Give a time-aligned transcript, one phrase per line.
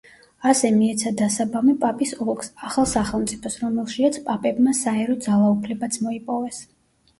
[0.51, 6.67] ასე მიეცა დასაბამი პაპის ოლქს, ახალ სახელმწიფოს, რომელშიაც პაპებმა საერო ძალაუფლებაც მოიპოვეს.